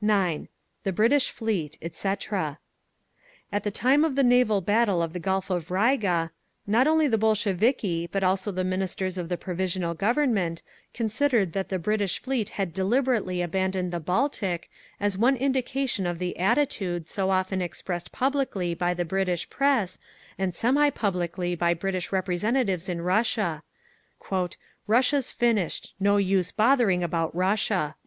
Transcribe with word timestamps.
THE 0.00 0.48
BRITISH 0.94 1.30
FLEET 1.32 1.76
(etc.) 1.82 2.56
At 3.52 3.62
the 3.62 3.70
time 3.70 4.06
of 4.06 4.14
the 4.14 4.22
naval 4.24 4.62
battle 4.62 5.02
of 5.02 5.12
the 5.12 5.18
Gulf 5.20 5.50
of 5.50 5.70
Riga, 5.70 6.30
not 6.66 6.86
only 6.86 7.06
the 7.06 7.18
Bolsheviki, 7.18 8.06
but 8.06 8.24
also 8.24 8.50
the 8.52 8.64
Ministers 8.64 9.18
of 9.18 9.28
the 9.28 9.36
Provisional 9.36 9.92
Government, 9.92 10.62
considered 10.94 11.52
that 11.52 11.68
the 11.68 11.78
British 11.78 12.22
Fleet 12.22 12.48
had 12.56 12.72
deliberately 12.72 13.42
abandoned 13.42 13.92
the 13.92 14.00
Baltic, 14.00 14.70
as 14.98 15.18
one 15.18 15.36
indication 15.36 16.06
of 16.06 16.18
the 16.18 16.38
attitude 16.38 17.10
so 17.10 17.28
often 17.28 17.60
expressed 17.60 18.12
publicly 18.12 18.72
by 18.72 18.94
the 18.94 19.04
British 19.04 19.50
press, 19.50 19.98
and 20.38 20.54
semi 20.54 20.88
publicly 20.88 21.54
by 21.54 21.74
British 21.74 22.12
representatives 22.12 22.88
in 22.88 23.02
Russia, 23.02 23.62
"Russia's 24.86 25.30
finished! 25.32 25.92
No 26.00 26.16
use 26.16 26.50
bothering 26.50 27.04
about 27.04 27.34
Russia!" 27.36 27.94